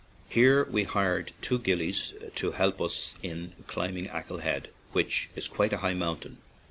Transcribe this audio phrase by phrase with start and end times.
[0.29, 5.73] Here we hired two gillies to help us in climbing Achill Head, which is quite
[5.73, 6.39] a high mountain.